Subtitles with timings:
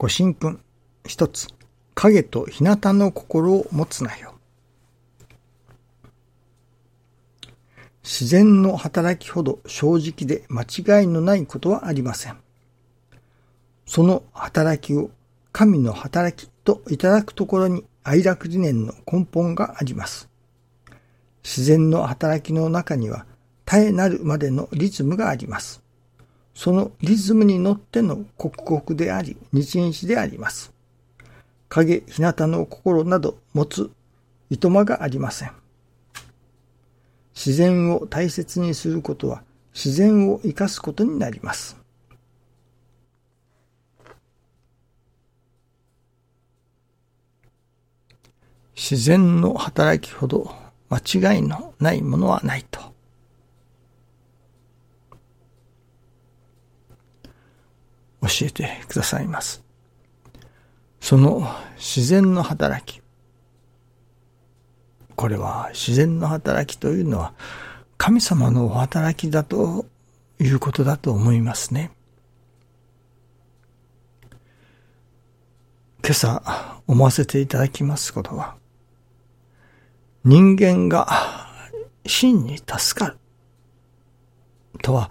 [0.00, 0.58] ご神君。
[1.04, 1.46] 一つ、
[1.94, 4.32] 影と日向の心を持つなよ。
[8.02, 12.38] 自然の働きほど正直で間違いのないことはありません。
[13.84, 15.10] その働きを
[15.52, 20.30] 神の働きといただくところに愛楽理念の根本があります。
[21.44, 23.26] 自然の働きの中には
[23.66, 25.82] 絶えなるまでのリズムがあります。
[26.54, 30.72] そのリズムに乗っての刻々であり、日日であります。
[31.68, 33.90] 影、日向の心など持つ
[34.50, 35.52] いとまがありません。
[37.34, 41.76] 自然を大切にすることは自然を生かすことになります。
[48.74, 50.54] 自然の働きほど
[50.88, 52.80] 間違いのないものはないと。
[58.30, 59.62] 教えてくださいます。
[61.00, 63.00] その自然の働き。
[65.16, 67.34] これは自然の働きというのは
[67.98, 69.84] 神様のお働きだと
[70.38, 71.90] いうことだと思いますね。
[76.02, 78.56] 今朝思わせていただきますことは、
[80.24, 81.06] 人間が
[82.06, 83.18] 真に助かる
[84.82, 85.10] とは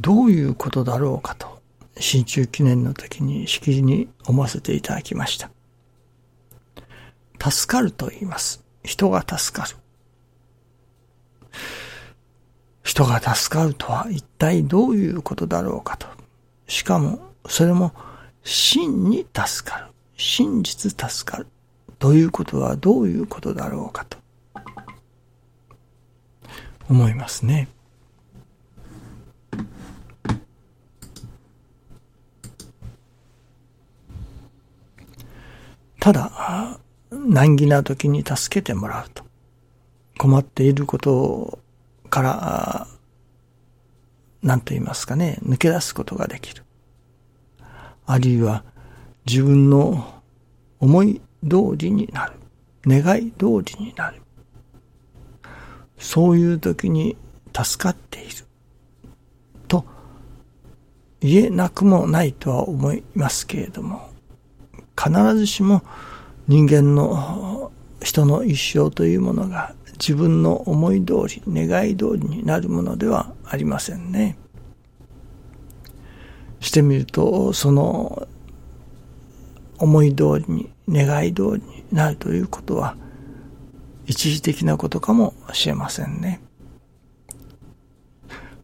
[0.00, 1.59] どういうことだろうかと、
[1.98, 5.50] 新中記念の時にしきりに思わせていただきました。
[7.50, 8.64] 助かると言います。
[8.84, 9.76] 人が助かる。
[12.82, 16.06] 人が助かるとは一体どういうことだろうかと。
[16.66, 17.92] しかも、それも
[18.42, 19.86] 真に助かる。
[20.16, 21.46] 真実助かる。
[21.98, 24.18] ということはどういうことだろうかと。
[26.88, 27.68] 思いますね。
[36.00, 36.80] ただ、
[37.10, 39.22] 難儀な時に助けてもらうと。
[40.18, 41.58] 困っていること
[42.08, 42.86] から、
[44.42, 46.64] 何と言いますかね、抜け出すことができる。
[48.06, 48.64] あるいは
[49.26, 50.22] 自分の
[50.80, 52.32] 思い通りになる。
[52.86, 54.22] 願い通りになる。
[55.98, 57.16] そういう時に
[57.54, 58.46] 助かっている。
[59.68, 59.84] と
[61.20, 64.09] 言えなくもないとは思いますけれども、
[65.00, 65.82] 必ずしも
[66.46, 67.72] 人間の
[68.02, 74.36] 人の一生というものが自分の思い通り、願い通りになるものではありませんね。
[76.60, 78.26] してみると、その
[79.78, 82.96] 思い通りに、願い通りになるということは、
[84.06, 86.40] 一時的なことかもしれませんね。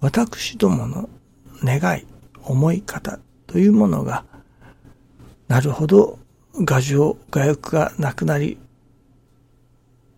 [0.00, 1.08] 私どもの
[1.62, 2.06] 願い、
[2.44, 4.24] 思い方というものが、
[5.48, 6.18] なるほど、
[6.54, 8.58] 牙城、牙欲がなくなり、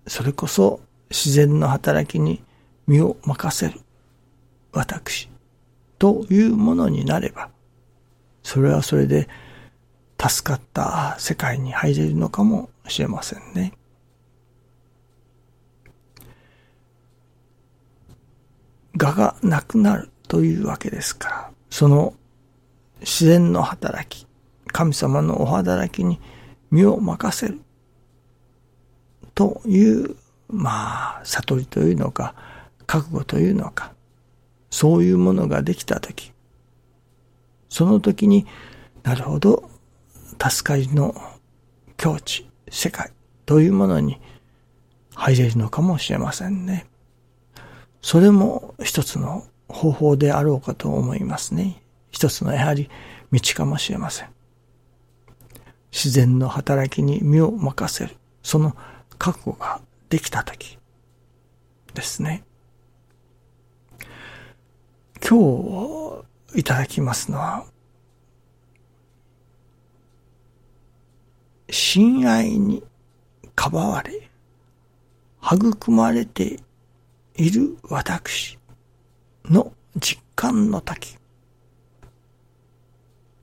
[0.06, 0.80] それこそ
[1.10, 2.42] 自然の働きに
[2.86, 3.80] 身を任せる
[4.72, 5.28] 私
[5.98, 7.50] というものになれば、
[8.42, 9.28] それはそれで
[10.20, 13.72] 助かった世界に入れるのかもしれませんね。
[19.00, 22.14] 我がなくなるというわけですから、その
[23.00, 24.26] 自然の働き、
[24.74, 26.18] 神様のお働きに
[26.72, 27.60] 身を任せる
[29.32, 30.16] という、
[30.48, 32.34] まあ、悟りというのか、
[32.84, 33.92] 覚悟というのか、
[34.70, 36.32] そういうものができたとき、
[37.68, 38.46] その時に
[39.04, 39.70] なるほど、
[40.42, 41.14] 助かりの
[41.96, 43.12] 境地、世界
[43.46, 44.20] というものに
[45.14, 46.86] 入れるのかもしれませんね。
[48.02, 51.80] それも一つの方法であろうかと思いますね。
[52.10, 52.90] 一つのやはり
[53.30, 54.34] 道かもしれません。
[55.94, 58.16] 自然の働きに身を任せる。
[58.42, 58.76] その
[59.16, 60.76] 覚悟ができたとき
[61.94, 62.42] ですね。
[65.26, 67.64] 今日いただきますのは、
[71.70, 72.82] 親愛に
[73.54, 74.28] かばわれ、
[75.40, 76.58] 育まれて
[77.36, 78.58] いる私
[79.44, 81.16] の実感の滝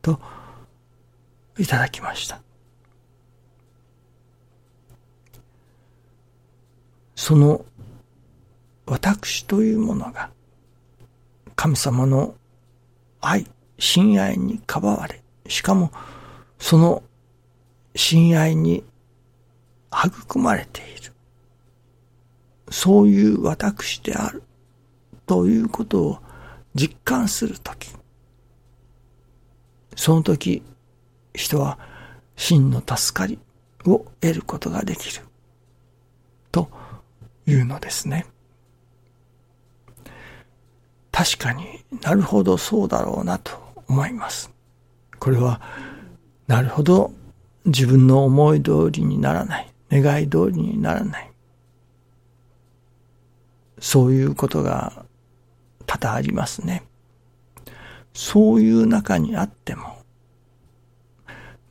[0.01, 0.19] と
[1.61, 2.41] いただきました。
[7.15, 7.63] その
[8.87, 10.31] 私というものが
[11.55, 12.33] 神様の
[13.19, 13.45] 愛、
[13.77, 15.91] 親愛にかばわれ、しかも
[16.57, 17.03] その
[17.95, 18.83] 親愛に
[19.93, 21.13] 育まれている。
[22.71, 24.41] そういう私である
[25.27, 26.17] ということを
[26.73, 27.91] 実感するとき、
[29.95, 30.63] その時、
[31.33, 31.79] 人は
[32.35, 33.39] 真の助かり
[33.85, 35.23] を得ることができる。
[36.51, 36.69] と
[37.45, 38.25] いうのですね。
[41.11, 43.51] 確かになるほどそうだろうなと
[43.87, 44.51] 思います。
[45.19, 45.61] これは、
[46.47, 47.13] なるほど
[47.65, 51.31] 自分の思い通りにならない、願い通りにならない。
[53.79, 55.05] そういうことが
[55.85, 56.83] 多々ありますね。
[58.13, 60.00] そういう中にあっても、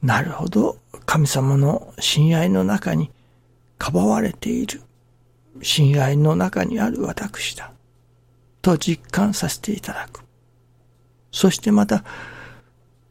[0.02, 3.10] なるほど神様の親愛の中に
[3.78, 4.82] かばわれている
[5.62, 7.72] 親愛の中にある私だ。
[8.62, 10.22] と実感させていただく。
[11.32, 12.04] そしてまた、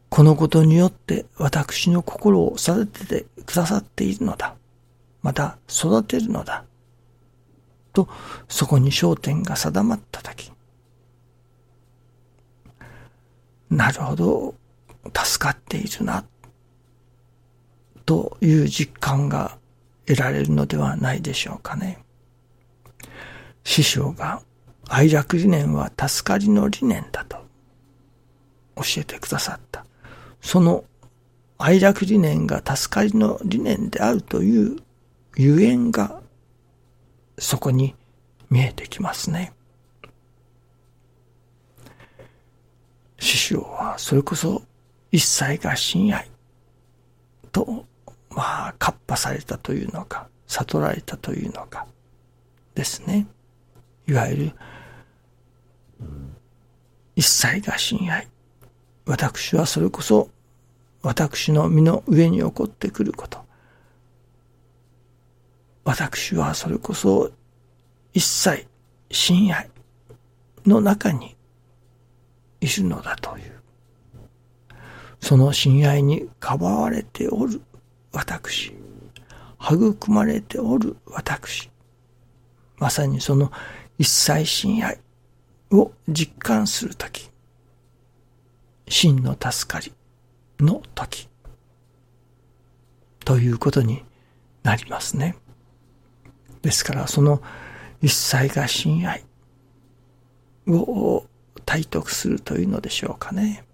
[0.08, 4.56] このことによって私の心を育ててくださっているのだ。
[5.22, 6.64] また育てるのだ。
[7.92, 8.08] と、
[8.48, 10.52] そこに焦点が定まったとき。
[13.68, 14.54] なるほど、
[15.14, 16.24] 助かっているな。
[18.10, 19.56] という実感が
[20.04, 22.02] 得られるのではないでしょうかね。
[23.62, 24.42] 師匠が
[24.88, 27.36] 愛楽理念は助かりの理念だと
[28.74, 29.86] 教えてくださった。
[30.40, 30.82] その
[31.56, 34.78] 愛楽理念が助かりの理念であるという
[35.36, 36.20] ゆえんが
[37.38, 37.94] そこに
[38.50, 39.52] 見えてきますね。
[43.20, 44.62] 師匠はそれこそ
[45.12, 46.28] 一切が親愛
[47.52, 47.84] と、
[48.30, 51.86] まあ、カッパされたというのか、悟られたというのか
[52.74, 53.26] ですね。
[54.06, 54.52] いわゆる
[57.16, 58.28] 一切が親愛。
[59.06, 60.30] 私はそれこそ
[61.02, 63.38] 私の身の上に起こってくること。
[65.84, 67.30] 私はそれこそ
[68.12, 68.66] 一切
[69.10, 69.70] 親愛
[70.66, 71.36] の中に
[72.60, 73.60] いるのだという。
[75.20, 77.60] その親愛にかばわれておる
[78.12, 78.72] 私。
[79.60, 81.70] 育まれておる私。
[82.78, 83.52] まさにその
[83.98, 84.98] 一切親愛
[85.70, 87.30] を実感するとき、
[88.88, 89.92] 真の助かり
[90.58, 91.28] の時、
[93.24, 94.02] ということに
[94.62, 95.36] なりますね。
[96.62, 97.42] ですから、その
[98.02, 99.24] 一切が親愛
[100.66, 101.24] を
[101.66, 103.64] 体得するというのでしょうかね。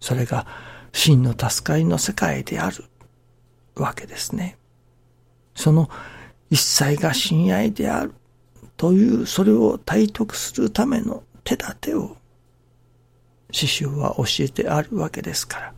[0.00, 0.46] それが
[0.92, 2.84] 真の助かりの世界である
[3.74, 4.58] わけですね。
[5.54, 5.88] その
[6.50, 8.12] 一切が親愛である
[8.76, 12.16] というそれを体得するための手立てを
[13.50, 15.74] 師匠は教えてあるわけですから。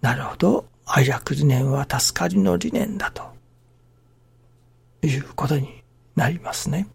[0.00, 3.22] なるほど、愛楽理念は助かりの理念だと
[5.02, 5.82] いうことに
[6.14, 6.86] なりますね。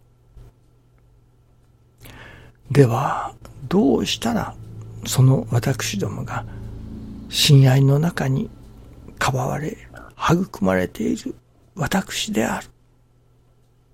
[2.69, 3.33] では、
[3.67, 4.55] どうしたら
[5.05, 6.45] その私どもが
[7.29, 8.49] 親愛の中に
[9.17, 9.77] かばわれ、
[10.17, 11.35] 育まれている
[11.75, 12.67] 私である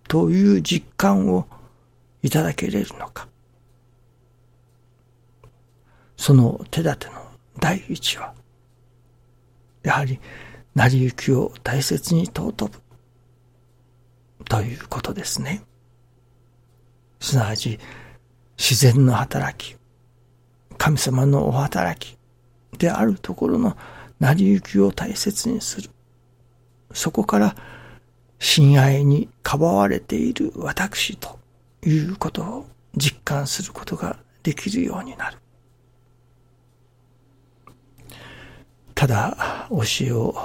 [0.08, 1.48] という実感を
[2.22, 3.28] いただけれるのか。
[6.18, 7.14] その手立ての
[7.60, 8.34] 第一は、
[9.84, 10.20] やはり
[10.74, 12.72] 成り行きを大切に尊ぶ
[14.46, 15.62] ということですね。
[17.20, 17.80] すなわち
[18.58, 19.76] 自然の働き、
[20.86, 22.16] 神様のお働き
[22.78, 23.76] であるところの
[24.20, 25.90] 成り行きを大切にする。
[26.94, 27.56] そこから
[28.38, 31.40] 親愛にかばわれている私と
[31.84, 35.40] いうことを実感することができるようになる。
[38.94, 40.36] ただ教えを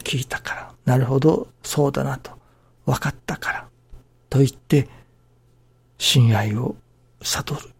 [0.00, 2.32] 聞いたから、なるほど、そうだなと
[2.84, 3.68] 分かったから、
[4.28, 4.90] と言って、
[5.96, 6.76] 親愛を
[7.22, 7.73] 悟る、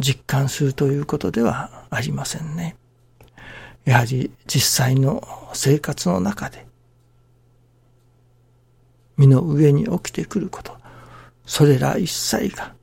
[0.00, 2.76] 実感するということではありませんね。
[3.84, 5.22] やはり実際の
[5.52, 6.66] 生活の中で、
[9.16, 10.76] 身の上に起きてくること、
[11.46, 12.74] それら一切が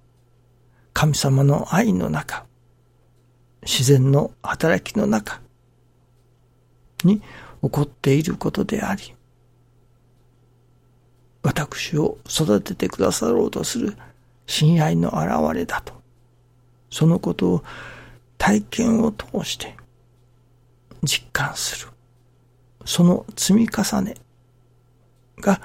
[0.93, 2.45] 神様の愛の中、
[3.61, 5.41] 自然の働きの中
[7.03, 7.21] に
[7.61, 9.13] 起こっていることであり、
[11.41, 13.97] 私を育ててくださろうとする
[14.47, 16.02] 親愛の現れだと、
[16.93, 17.63] そのことを
[18.37, 19.75] 体験を通して
[21.01, 21.87] 実感する。
[22.85, 24.15] その積み重ね
[25.39, 25.59] が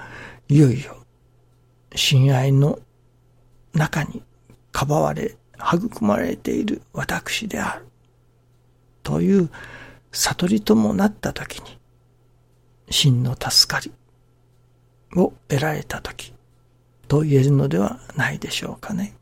[0.47, 0.97] いよいよ
[1.93, 2.79] 親愛の
[3.73, 4.23] 中に
[4.71, 7.85] かばわれ育まれている私である
[9.03, 9.49] という
[10.11, 11.77] 悟りともなったときに
[12.89, 13.91] 真の助かり
[15.15, 16.33] を得られたとき
[17.07, 19.18] と言えるのではないでしょうかね。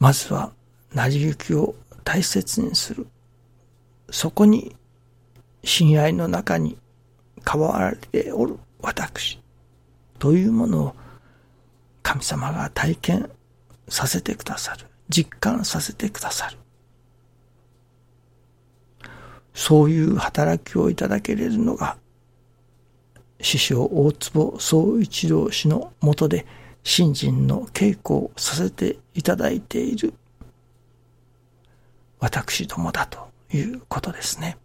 [0.00, 0.50] まずは
[0.92, 3.06] 成り行きを大切にする
[4.10, 4.74] そこに
[5.62, 6.76] 親愛の中に
[7.48, 9.38] 変わられておる私
[10.18, 10.96] というものを
[12.02, 13.30] 神様が体験
[13.88, 14.86] させてくださる。
[15.08, 16.56] 実感させてくださる。
[19.54, 21.98] そういう働きをいただけれるのが、
[23.40, 26.46] 師匠大坪総一郎氏のもとで
[26.82, 30.14] 新人の稽古をさせていただいている
[32.18, 34.56] 私どもだということですね。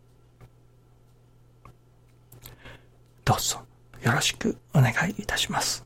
[3.23, 3.59] どうぞ
[4.03, 5.85] よろしくお願いいたします。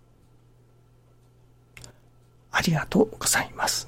[2.52, 3.88] ありがとうございます。